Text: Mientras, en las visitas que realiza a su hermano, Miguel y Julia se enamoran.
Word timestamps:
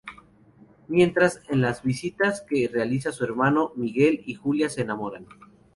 Mientras, 0.87 1.43
en 1.47 1.61
las 1.61 1.83
visitas 1.83 2.41
que 2.41 2.67
realiza 2.67 3.09
a 3.09 3.13
su 3.13 3.23
hermano, 3.23 3.71
Miguel 3.75 4.23
y 4.25 4.33
Julia 4.33 4.67
se 4.67 4.81
enamoran. 4.81 5.27